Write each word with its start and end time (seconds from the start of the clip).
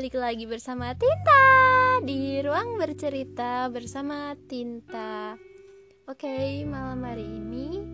balik 0.00 0.16
lagi 0.16 0.48
bersama 0.48 0.96
Tinta 0.96 1.44
di 2.00 2.40
ruang 2.40 2.80
bercerita 2.80 3.68
bersama 3.68 4.32
Tinta. 4.48 5.36
Oke, 6.08 6.64
malam 6.64 7.04
hari 7.04 7.28
ini 7.28 7.84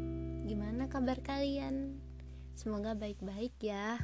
gimana 0.47 0.87
kabar 0.87 1.19
kalian? 1.19 1.99
Semoga 2.55 2.95
baik-baik 2.95 3.59
ya. 3.59 3.99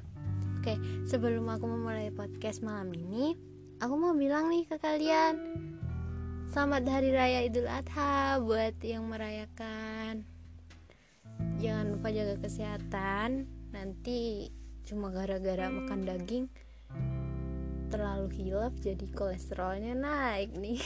Oke, 0.59 0.83
sebelum 1.07 1.47
aku 1.47 1.63
memulai 1.71 2.11
podcast 2.11 2.67
malam 2.67 2.91
ini, 2.91 3.39
aku 3.79 3.95
mau 3.95 4.19
bilang 4.19 4.51
nih 4.51 4.67
ke 4.67 4.83
kalian, 4.83 5.39
selamat 6.51 6.83
hari 6.91 7.15
raya 7.15 7.47
Idul 7.47 7.71
Adha 7.71 8.43
buat 8.43 8.83
yang 8.83 9.07
merayakan. 9.07 10.27
Jangan 11.63 11.95
lupa 11.95 12.11
jaga 12.11 12.35
kesehatan. 12.43 13.47
Nanti 13.71 14.51
cuma 14.91 15.15
gara-gara 15.15 15.71
makan 15.71 16.03
daging 16.03 16.51
terlalu 17.93 18.33
hilaf 18.41 18.73
jadi 18.81 19.05
kolesterolnya 19.13 19.93
naik 19.93 20.57
nih. 20.57 20.81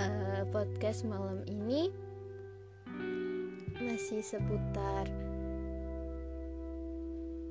Uh, 0.00 0.40
podcast 0.56 1.04
malam 1.04 1.44
ini 1.44 1.92
masih 3.76 4.24
seputar 4.24 5.04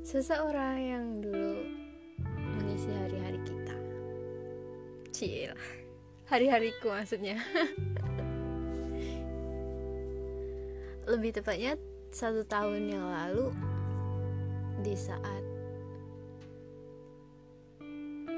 seseorang 0.01 0.77
yang 0.81 1.05
dulu 1.21 1.69
mengisi 2.57 2.89
hari-hari 2.89 3.37
kita. 3.45 3.77
Cil 5.13 5.53
hari-hariku 6.25 6.89
maksudnya. 6.89 7.37
Lebih 11.13 11.37
tepatnya 11.37 11.77
satu 12.09 12.41
tahun 12.49 12.89
yang 12.89 13.05
lalu 13.05 13.53
di 14.81 14.97
saat 14.97 15.54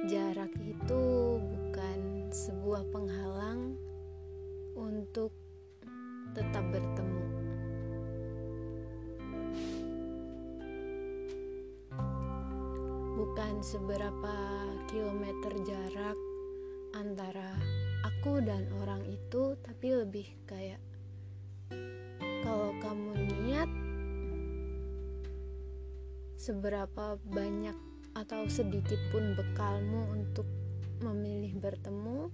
jarak 0.08 0.56
itu 0.64 1.04
bukan 1.36 2.32
sebuah 2.32 2.88
penghalang 2.96 3.76
untuk 4.80 5.36
tetap 6.32 6.64
bertemu. 6.72 7.28
Bukan 13.20 13.54
seberapa 13.60 14.36
kilometer 14.88 15.52
jarak 15.68 16.16
antara 16.96 17.52
aku 18.08 18.40
dan 18.40 18.64
orang 18.80 19.04
itu, 19.12 19.60
tapi 19.60 19.92
lebih 19.92 20.32
kayak 20.48 20.80
kalau 22.48 22.72
kamu 22.80 23.12
niat 23.44 23.68
seberapa 26.40 27.20
banyak 27.28 27.87
atau 28.18 28.50
sedikit 28.50 28.98
pun 29.14 29.38
bekalmu 29.38 30.18
untuk 30.18 30.50
memilih 31.06 31.54
bertemu, 31.62 32.34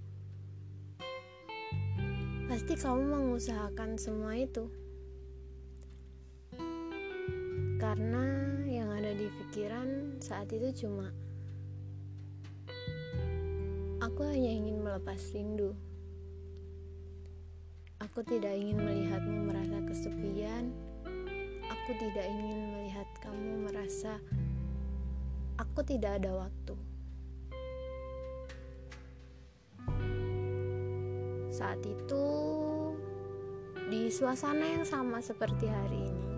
pasti 2.48 2.72
kamu 2.72 3.04
mengusahakan 3.04 4.00
semua 4.00 4.32
itu. 4.32 4.64
Karena 7.76 8.24
yang 8.64 8.88
ada 8.96 9.12
di 9.12 9.28
pikiran 9.28 10.16
saat 10.24 10.48
itu 10.56 10.88
cuma 10.88 11.12
aku 14.00 14.24
hanya 14.24 14.50
ingin 14.56 14.80
melepas 14.80 15.20
rindu. 15.36 15.76
Aku 18.00 18.24
tidak 18.24 18.56
ingin 18.56 18.80
melihatmu 18.80 19.52
merasa 19.52 19.76
kesepian. 19.84 20.72
Aku 21.68 21.90
tidak 22.00 22.24
ingin 22.24 22.72
melihat 22.72 23.08
kamu 23.20 23.68
merasa 23.68 24.16
aku 25.58 25.80
tidak 25.86 26.22
ada 26.22 26.46
waktu. 26.46 26.74
Saat 31.54 31.80
itu, 31.86 32.26
di 33.86 34.10
suasana 34.10 34.80
yang 34.80 34.86
sama 34.86 35.22
seperti 35.22 35.70
hari 35.70 36.00
ini, 36.10 36.32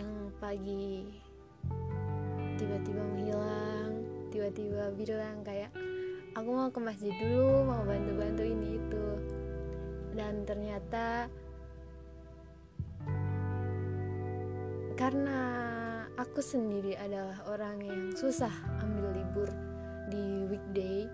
yang 0.00 0.32
pagi 0.40 1.04
tiba-tiba 2.56 3.02
menghilang, 3.04 3.92
tiba-tiba 4.32 4.88
bilang 4.96 5.44
kayak 5.44 5.68
aku 6.32 6.48
mau 6.48 6.72
ke 6.72 6.80
masjid 6.80 7.12
dulu, 7.12 7.68
mau 7.68 7.84
bantu-bantu 7.84 8.42
ini 8.44 8.80
itu, 8.80 9.06
dan 10.16 10.48
ternyata 10.48 11.28
karena 15.00 15.39
aku 16.30 16.46
sendiri 16.46 16.94
adalah 16.94 17.34
orang 17.50 17.82
yang 17.82 18.02
susah 18.14 18.54
ambil 18.86 19.10
libur 19.18 19.50
di 20.06 20.46
weekday. 20.46 21.10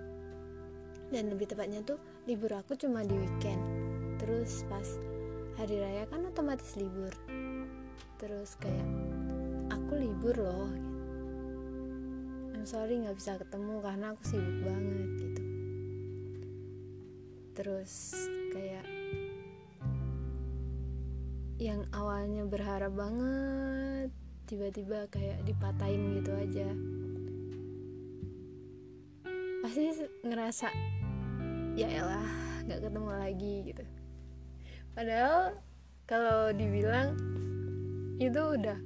Dan 1.09 1.33
lebih 1.33 1.49
tepatnya 1.49 1.81
tuh 1.81 1.97
libur 2.29 2.53
aku 2.53 2.77
cuma 2.77 3.01
di 3.01 3.17
weekend. 3.17 3.57
Terus 4.21 4.69
pas 4.69 4.85
hari 5.57 5.81
raya 5.81 6.05
kan 6.13 6.21
otomatis 6.29 6.77
libur. 6.77 7.09
Terus 8.21 8.61
kayak 8.61 8.89
aku 9.73 9.97
libur 9.97 10.37
loh 10.37 10.69
I'm 12.53 12.69
sorry 12.69 13.01
nggak 13.01 13.17
bisa 13.17 13.41
ketemu 13.41 13.81
karena 13.81 14.13
aku 14.13 14.21
sibuk 14.21 14.59
banget 14.69 15.11
gitu. 15.17 15.43
Terus 17.57 17.93
kayak 18.53 18.85
yang 21.57 21.89
awalnya 21.97 22.45
berharap 22.45 22.93
banget 22.93 23.96
tiba-tiba 24.47 25.11
kayak 25.11 25.43
dipatahin 25.43 26.23
gitu 26.23 26.31
aja. 26.33 26.69
Pasti 29.67 30.07
ngerasa 30.23 30.69
ya 31.75 31.91
elah 31.91 32.31
nggak 32.65 32.81
ketemu 32.87 33.11
lagi 33.11 33.55
gitu. 33.67 33.85
Padahal 34.95 35.59
kalau 36.07 36.55
dibilang 36.55 37.19
itu 38.23 38.39
udah 38.39 38.79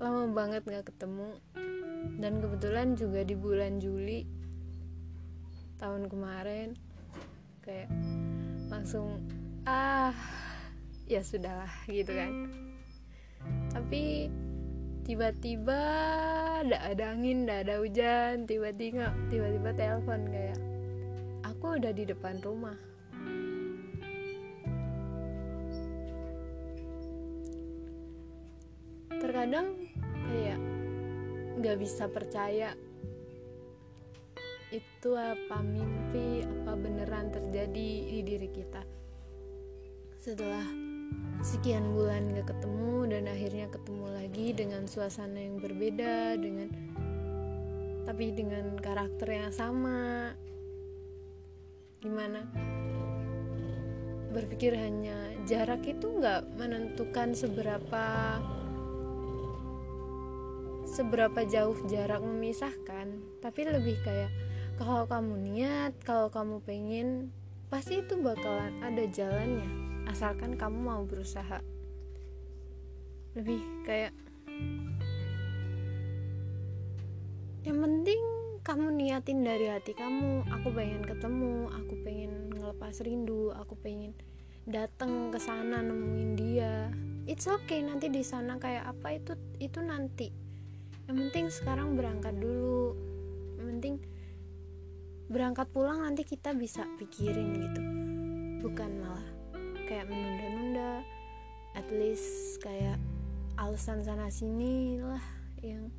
lama 0.00 0.30
banget 0.32 0.62
nggak 0.64 0.88
ketemu 0.88 1.36
dan 2.22 2.38
kebetulan 2.38 2.94
juga 2.94 3.20
di 3.26 3.34
bulan 3.34 3.82
Juli 3.82 4.24
tahun 5.82 6.06
kemarin 6.06 6.78
kayak 7.66 7.90
langsung 8.70 9.18
ah 9.66 10.14
ya 11.10 11.20
sudahlah 11.22 11.70
gitu 11.90 12.14
kan. 12.14 12.32
Tapi 13.74 14.30
tiba-tiba 15.02 15.82
tidak 16.62 16.82
ada 16.94 17.04
angin 17.10 17.42
tidak 17.42 17.58
ada 17.66 17.74
hujan 17.82 18.34
tiba-tiba 18.46 19.10
tiba-tiba 19.26 19.70
telepon 19.74 20.22
kayak 20.30 20.58
aku 21.62 21.78
udah 21.78 21.94
di 21.94 22.02
depan 22.02 22.42
rumah. 22.42 22.74
Terkadang 29.14 29.78
kayak 30.26 30.58
nggak 31.62 31.78
bisa 31.78 32.10
percaya 32.10 32.74
itu 34.74 35.10
apa 35.14 35.62
mimpi? 35.62 36.42
Apa 36.42 36.74
beneran 36.74 37.30
terjadi 37.30 37.88
di 38.10 38.18
diri 38.26 38.50
kita? 38.50 38.82
Setelah 40.18 40.66
sekian 41.42 41.90
bulan 41.90 42.30
gak 42.38 42.54
ketemu 42.54 43.10
dan 43.10 43.24
akhirnya 43.26 43.66
ketemu 43.66 44.06
lagi 44.14 44.46
dengan 44.54 44.86
suasana 44.86 45.42
yang 45.42 45.58
berbeda 45.58 46.38
dengan 46.38 46.70
tapi 48.02 48.34
dengan 48.34 48.78
karakter 48.78 49.28
yang 49.30 49.50
sama. 49.54 50.34
Gimana? 52.02 52.46
Berpikir 54.34 54.74
hanya 54.74 55.14
jarak 55.46 55.86
itu 55.86 56.08
nggak 56.18 56.46
menentukan 56.58 57.34
seberapa 57.34 58.38
seberapa 60.92 61.40
jauh 61.48 61.78
jarak 61.88 62.20
memisahkan 62.20 63.16
tapi 63.40 63.64
lebih 63.64 63.96
kayak 64.04 64.28
kalau 64.76 65.08
kamu 65.08 65.40
niat 65.40 65.96
kalau 66.04 66.28
kamu 66.28 66.60
pengen 66.68 67.32
pasti 67.72 68.04
itu 68.04 68.20
bakalan 68.20 68.76
ada 68.84 69.08
jalannya 69.08 69.91
asalkan 70.06 70.58
kamu 70.58 70.78
mau 70.78 71.02
berusaha. 71.06 71.62
Lebih 73.38 73.60
kayak 73.86 74.12
yang 77.62 77.78
penting 77.78 78.20
kamu 78.62 78.94
niatin 78.94 79.42
dari 79.42 79.66
hati 79.70 79.94
kamu. 79.94 80.46
Aku 80.60 80.70
pengen 80.74 81.02
ketemu 81.02 81.70
aku 81.70 81.94
pengen 82.02 82.50
ngelepas 82.54 83.02
rindu 83.02 83.50
aku 83.54 83.74
pengen 83.78 84.14
datang 84.66 85.34
ke 85.34 85.38
sana 85.42 85.82
nemuin 85.82 86.30
dia. 86.38 86.90
It's 87.26 87.46
okay 87.46 87.82
nanti 87.82 88.10
di 88.10 88.22
sana 88.26 88.58
kayak 88.58 88.98
apa 88.98 89.08
itu 89.14 89.32
itu 89.58 89.78
nanti. 89.82 90.30
Yang 91.10 91.16
penting 91.26 91.46
sekarang 91.50 91.98
berangkat 91.98 92.34
dulu. 92.38 92.94
Yang 93.58 93.66
penting 93.74 93.94
berangkat 95.32 95.66
pulang 95.72 96.04
nanti 96.04 96.22
kita 96.22 96.54
bisa 96.54 96.86
pikirin 96.98 97.56
gitu. 97.58 97.82
Bukan 98.62 98.90
malah 99.02 99.31
kayak 99.92 100.08
menunda-nunda. 100.08 101.04
At 101.76 101.84
least 101.92 102.64
kayak 102.64 102.96
alasan 103.60 104.00
sana 104.00 104.32
sini 104.32 104.96
lah 105.04 105.20
yang 105.60 105.92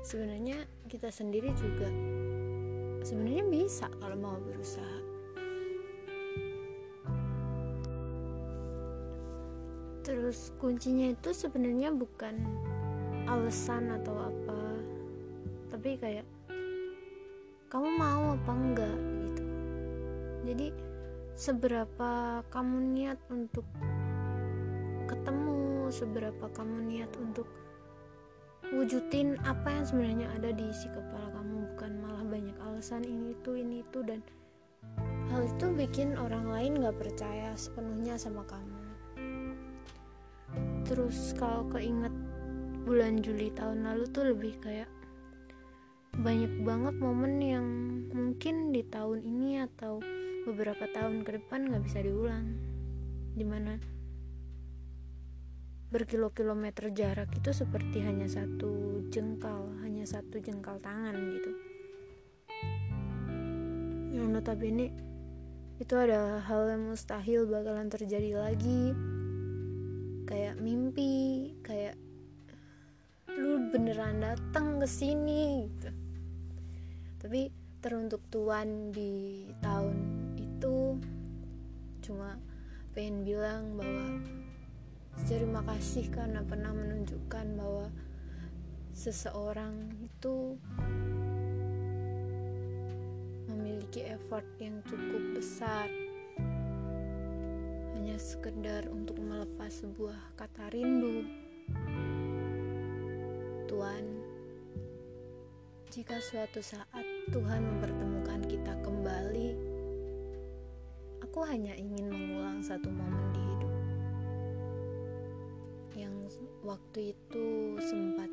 sebenarnya 0.00 0.64
kita 0.88 1.12
sendiri 1.12 1.52
juga 1.52 1.92
sebenarnya 3.04 3.44
bisa 3.52 3.92
kalau 4.00 4.16
mau 4.16 4.40
berusaha. 4.40 4.98
Terus 10.00 10.56
kuncinya 10.56 11.12
itu 11.12 11.36
sebenarnya 11.36 11.92
bukan 11.92 12.40
alasan 13.28 13.92
atau 14.00 14.16
apa 14.16 14.60
tapi 15.76 16.00
kayak 16.00 16.24
kamu 17.68 17.88
mau 18.00 18.32
apa 18.32 18.52
enggak 18.52 18.96
gitu. 19.28 19.44
Jadi 20.48 20.93
seberapa 21.34 22.42
kamu 22.46 22.94
niat 22.94 23.18
untuk 23.26 23.66
ketemu 25.10 25.90
seberapa 25.90 26.46
kamu 26.54 26.86
niat 26.86 27.10
untuk 27.18 27.50
wujudin 28.70 29.34
apa 29.42 29.66
yang 29.66 29.84
sebenarnya 29.84 30.26
ada 30.38 30.54
di 30.54 30.64
isi 30.70 30.86
kepala 30.94 31.34
kamu 31.34 31.74
bukan 31.74 31.92
malah 32.06 32.24
banyak 32.30 32.56
alasan 32.62 33.02
ini 33.02 33.34
itu 33.34 33.50
ini 33.58 33.82
itu 33.82 33.98
dan 34.06 34.22
hal 35.34 35.42
itu 35.42 35.66
bikin 35.74 36.14
orang 36.14 36.46
lain 36.46 36.78
gak 36.78 37.02
percaya 37.02 37.50
sepenuhnya 37.58 38.14
sama 38.14 38.46
kamu. 38.46 38.80
Terus 40.86 41.34
kalau 41.34 41.66
keinget 41.74 42.14
bulan 42.86 43.18
Juli 43.18 43.50
tahun 43.50 43.82
lalu 43.82 44.04
tuh 44.14 44.30
lebih 44.30 44.54
kayak 44.62 44.90
banyak 46.22 46.62
banget 46.62 46.94
momen 47.02 47.42
yang 47.42 47.66
mungkin 48.14 48.70
di 48.70 48.86
tahun 48.86 49.26
ini 49.26 49.66
atau 49.66 49.98
beberapa 50.44 50.84
tahun 50.92 51.24
ke 51.24 51.40
depan 51.40 51.72
nggak 51.72 51.84
bisa 51.84 52.04
diulang. 52.04 52.52
Di 53.34 53.42
mana 53.42 53.80
berkilo-kilometer 55.88 56.90
jarak 56.90 57.30
itu 57.38 57.50
seperti 57.54 58.02
hanya 58.02 58.26
satu 58.26 59.06
jengkal 59.14 59.70
hanya 59.86 60.02
satu 60.04 60.36
jengkal 60.42 60.76
tangan 60.82 61.16
gitu. 61.38 61.50
Yang 64.14 64.28
notabene 64.30 64.86
itu 65.80 65.94
adalah 65.98 66.38
hal 66.44 66.70
yang 66.70 66.92
mustahil 66.92 67.46
bakalan 67.46 67.88
terjadi 67.90 68.38
lagi. 68.38 68.94
Kayak 70.24 70.60
mimpi 70.60 71.52
kayak 71.62 71.94
lu 73.34 73.70
beneran 73.70 74.22
datang 74.22 74.78
ke 74.78 74.86
sini 74.86 75.66
gitu. 75.66 75.90
Tapi 77.22 77.50
teruntuk 77.82 78.22
Tuhan 78.30 78.94
di 78.94 79.44
tahun 79.60 80.13
cuma 82.04 82.36
pengen 82.92 83.24
bilang 83.24 83.80
bahwa 83.80 84.20
terima 85.24 85.64
kasih 85.64 86.12
karena 86.12 86.44
pernah 86.44 86.76
menunjukkan 86.76 87.46
bahwa 87.56 87.88
seseorang 88.92 89.88
itu 90.04 90.60
memiliki 93.48 94.04
effort 94.04 94.44
yang 94.60 94.84
cukup 94.84 95.40
besar 95.40 95.88
hanya 97.96 98.20
sekedar 98.20 98.84
untuk 98.92 99.16
melepas 99.16 99.72
sebuah 99.80 100.36
kata 100.36 100.68
rindu. 100.76 101.24
Tuhan, 103.64 104.04
jika 105.88 106.20
suatu 106.20 106.60
saat 106.60 107.06
Tuhan 107.32 107.64
mempertemukan 107.64 108.13
aku 111.34 111.50
hanya 111.50 111.74
ingin 111.74 112.14
mengulang 112.14 112.62
satu 112.62 112.86
momen 112.94 113.26
di 113.34 113.42
hidup 113.42 113.74
yang 115.98 116.14
waktu 116.62 117.10
itu 117.10 117.74
sempat 117.82 118.30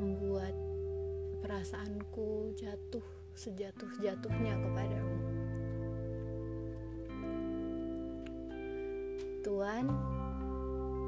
membuat 0.00 0.56
perasaanku 1.44 2.56
jatuh 2.56 3.04
sejatuh-jatuhnya 3.36 4.56
kepadamu. 4.64 5.18
Tuhan, 9.44 9.92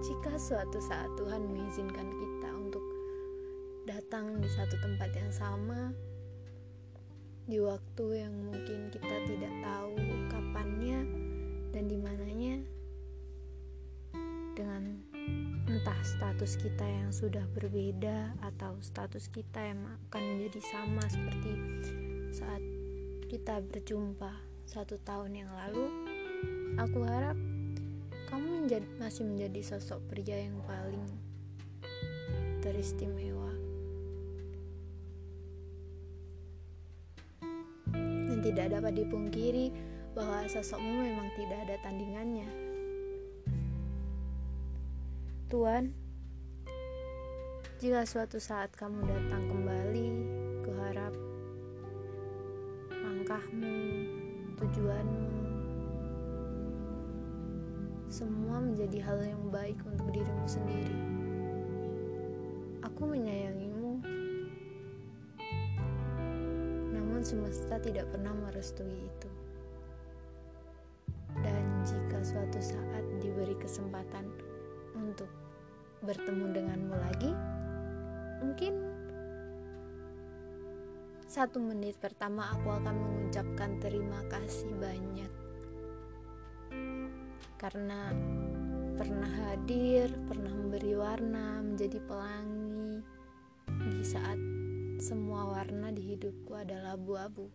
jika 0.04 0.36
suatu 0.36 0.76
saat 0.84 1.08
Tuhan 1.16 1.40
mengizinkan 1.40 2.04
kita 2.04 2.48
untuk 2.52 2.84
datang 3.88 4.44
di 4.44 4.48
satu 4.52 4.76
tempat 4.76 5.08
yang 5.16 5.32
sama, 5.32 5.88
di 7.48 7.64
waktu 7.64 8.28
yang 8.28 8.34
mungkin 8.44 8.92
kita 8.92 9.24
tidak 9.24 9.54
tahu 9.64 9.96
kapannya 10.28 11.00
dan 11.72 11.84
di 11.88 11.96
mananya, 11.96 12.60
dengan 14.52 15.00
entah 15.64 16.00
status 16.04 16.60
kita 16.60 16.84
yang 16.84 17.08
sudah 17.08 17.48
berbeda 17.56 18.36
atau 18.44 18.76
status 18.84 19.32
kita 19.32 19.64
yang 19.64 19.80
akan 19.80 20.22
menjadi 20.36 20.60
sama 20.68 21.00
seperti 21.08 21.52
saat 22.36 22.60
kita 23.32 23.64
berjumpa 23.64 24.28
satu 24.68 25.00
tahun 25.00 25.40
yang 25.40 25.48
lalu, 25.48 25.88
aku 26.76 27.00
harap 27.08 27.36
kamu 28.28 28.68
menjadi, 28.68 28.84
masih 29.00 29.24
menjadi 29.24 29.60
sosok 29.64 30.04
pria 30.12 30.36
yang 30.36 30.60
paling 30.68 31.08
teristimewa 32.60 33.47
tidak 38.48 38.80
dapat 38.80 38.92
dipungkiri 39.04 39.68
bahwa 40.16 40.48
sosokmu 40.48 41.04
memang 41.04 41.28
tidak 41.36 41.58
ada 41.68 41.76
tandingannya 41.84 42.48
Tuhan 45.52 45.92
jika 47.78 48.08
suatu 48.08 48.40
saat 48.40 48.72
kamu 48.72 49.04
datang 49.04 49.44
kembali 49.52 50.08
kuharap 50.64 51.14
langkahmu 52.90 53.76
tujuanmu 54.56 55.28
semua 58.08 58.56
menjadi 58.56 59.04
hal 59.04 59.20
yang 59.20 59.52
baik 59.52 59.76
untuk 59.84 60.08
dirimu 60.08 60.48
sendiri. 60.48 60.96
Aku 62.80 63.04
menyayangimu, 63.04 63.67
namun 67.18 67.50
semesta 67.50 67.82
tidak 67.82 68.06
pernah 68.14 68.30
merestui 68.30 68.94
itu. 68.94 69.30
Dan 71.42 71.82
jika 71.82 72.22
suatu 72.22 72.62
saat 72.62 73.02
diberi 73.18 73.58
kesempatan 73.58 74.22
untuk 74.94 75.26
bertemu 76.06 76.46
denganmu 76.54 76.94
lagi, 76.94 77.34
mungkin 78.38 78.70
satu 81.26 81.58
menit 81.58 81.98
pertama 81.98 82.54
aku 82.54 82.70
akan 82.86 82.94
mengucapkan 82.94 83.82
terima 83.82 84.22
kasih 84.30 84.70
banyak 84.78 85.32
karena 87.58 88.14
pernah 88.94 89.32
hadir, 89.50 90.06
pernah 90.30 90.54
memberi 90.54 90.94
warna, 90.94 91.66
menjadi 91.66 91.98
pelangi 91.98 93.02
di 93.90 94.06
saat 94.06 94.38
semua 94.98 95.46
warna 95.46 95.94
di 95.94 96.02
hidupku 96.02 96.58
adalah 96.58 96.98
abu-abu. 96.98 97.46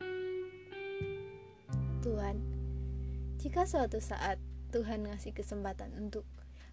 Tuhan, 2.00 2.40
jika 3.36 3.68
suatu 3.68 4.00
saat 4.00 4.40
Tuhan 4.72 5.04
ngasih 5.12 5.36
kesempatan 5.36 5.92
untuk 6.00 6.24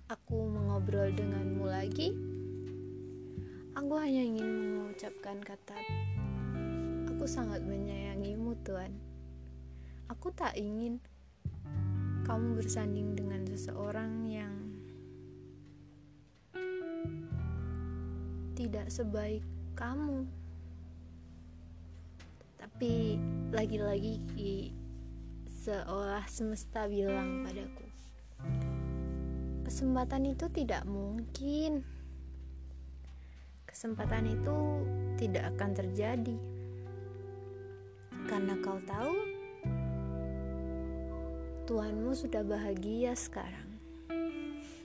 aku 0.06 0.46
mengobrol 0.46 1.10
denganmu 1.10 1.66
lagi, 1.66 2.14
aku 3.74 3.98
hanya 3.98 4.22
ingin 4.22 4.78
mengucapkan 4.78 5.42
kata 5.42 5.74
aku 7.10 7.26
sangat 7.26 7.66
menyayangimu 7.66 8.54
Tuhan. 8.62 8.94
Aku 10.06 10.30
tak 10.30 10.54
ingin 10.54 11.02
kamu 12.22 12.62
bersanding 12.62 13.18
dengan 13.18 13.42
seseorang 13.42 14.22
yang 14.22 14.54
tidak 18.54 18.86
sebaik 18.86 19.42
kamu 19.74 20.30
tapi 22.80 23.20
lagi-lagi 23.52 24.72
seolah 25.44 26.24
semesta 26.24 26.88
bilang 26.88 27.44
padaku 27.44 27.84
kesempatan 29.68 30.32
itu 30.32 30.48
tidak 30.48 30.88
mungkin. 30.88 31.84
Kesempatan 33.68 34.32
itu 34.32 34.56
tidak 35.20 35.52
akan 35.52 35.76
terjadi. 35.76 36.40
Karena 38.24 38.56
kau 38.64 38.80
tahu 38.88 39.12
Tuhanmu 41.68 42.16
sudah 42.16 42.40
bahagia 42.40 43.12
sekarang. 43.12 43.76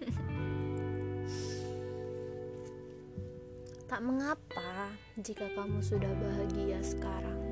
tak 3.88 4.04
mengapa 4.04 4.92
jika 5.16 5.48
kamu 5.56 5.80
sudah 5.80 6.12
bahagia 6.20 6.84
sekarang 6.84 7.45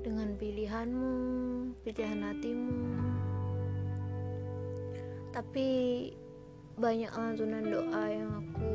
dengan 0.00 0.32
pilihanmu, 0.36 1.14
pilihan 1.84 2.20
hatimu. 2.24 2.80
Tapi 5.30 5.68
banyak 6.80 7.12
lantunan 7.12 7.64
doa 7.68 8.04
yang 8.08 8.30
aku 8.40 8.72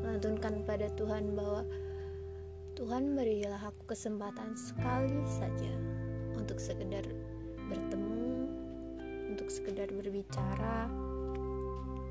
melantunkan 0.00 0.64
pada 0.64 0.88
Tuhan 0.96 1.36
bahwa 1.36 1.62
Tuhan 2.74 3.14
berilah 3.14 3.60
aku 3.70 3.94
kesempatan 3.94 4.56
sekali 4.58 5.22
saja 5.28 5.70
untuk 6.34 6.58
sekedar 6.58 7.06
bertemu, 7.70 8.50
untuk 9.30 9.48
sekedar 9.52 9.86
berbicara, 9.94 10.90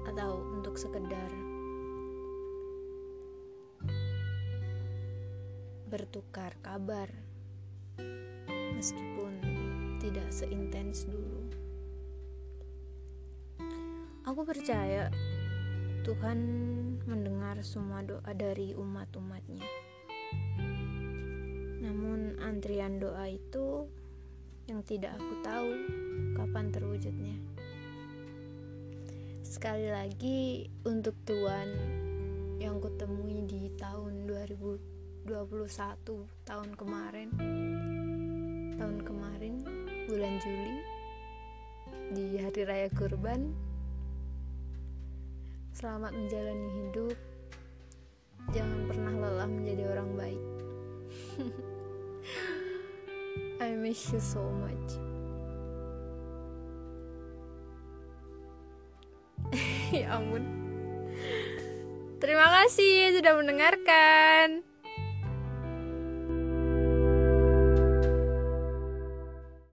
atau 0.08 0.40
untuk 0.56 0.78
sekedar 0.78 1.32
bertukar 5.90 6.58
kabar 6.66 7.10
meskipun 8.76 9.34
tidak 10.04 10.28
seintens 10.30 11.08
dulu. 11.08 11.42
Aku 14.24 14.44
percaya 14.48 15.12
Tuhan 16.04 16.40
mendengar 17.08 17.60
semua 17.64 18.04
doa 18.04 18.32
dari 18.36 18.76
umat-umatnya. 18.76 19.64
Namun 21.84 22.40
antrian 22.44 23.00
doa 23.00 23.28
itu 23.28 23.88
yang 24.68 24.80
tidak 24.84 25.16
aku 25.20 25.34
tahu 25.44 25.70
kapan 26.40 26.72
terwujudnya. 26.72 27.36
Sekali 29.44 29.92
lagi 29.92 30.72
untuk 30.88 31.16
Tuhan 31.28 31.70
yang 32.64 32.80
kutemui 32.80 33.44
di 33.44 33.70
tahun 33.76 34.24
2021 34.28 35.28
tahun 36.48 36.70
kemarin 36.80 37.30
tahun 38.78 39.06
kemarin 39.06 39.56
bulan 40.10 40.34
Juli 40.42 40.76
di 42.14 42.42
hari 42.42 42.62
raya 42.66 42.90
kurban 42.94 43.54
selamat 45.74 46.14
menjalani 46.14 46.70
hidup 46.82 47.18
jangan 48.54 48.82
pernah 48.90 49.14
lelah 49.18 49.50
menjadi 49.50 49.84
orang 49.94 50.10
baik 50.18 50.44
I 53.64 53.80
miss 53.80 54.12
you 54.12 54.20
so 54.20 54.44
much. 54.44 55.00
ya 59.96 60.20
ampun. 60.20 60.44
Terima 62.20 62.48
kasih 62.60 63.16
sudah 63.16 63.40
mendengarkan. 63.40 64.68